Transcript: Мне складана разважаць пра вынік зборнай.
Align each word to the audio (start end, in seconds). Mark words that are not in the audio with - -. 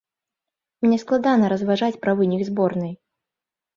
Мне 0.85 0.97
складана 1.03 1.51
разважаць 1.55 2.01
пра 2.07 2.11
вынік 2.23 2.41
зборнай. 2.51 2.93